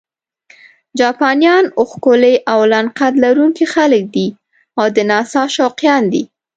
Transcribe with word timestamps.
جاپانیان 0.99 1.65
ښکلي 1.89 2.35
او 2.51 2.59
لنډ 2.71 2.89
قد 2.97 3.13
لرونکي 3.23 3.65
خلک 3.73 4.03
دي 4.15 4.27
او 4.79 4.85
د 4.95 4.97
نڅا 5.09 5.43
شوقیان 5.55 6.03
دي. 6.13 6.23